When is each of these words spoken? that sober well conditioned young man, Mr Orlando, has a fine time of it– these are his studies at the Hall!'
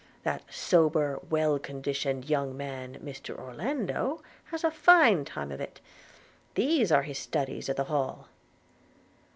that 0.23 0.41
sober 0.51 1.19
well 1.29 1.59
conditioned 1.59 2.27
young 2.27 2.57
man, 2.57 2.95
Mr 3.05 3.37
Orlando, 3.37 4.23
has 4.45 4.63
a 4.63 4.71
fine 4.71 5.25
time 5.25 5.51
of 5.51 5.61
it– 5.61 5.79
these 6.55 6.91
are 6.91 7.03
his 7.03 7.19
studies 7.19 7.69
at 7.69 7.75
the 7.75 7.83
Hall!' 7.83 8.27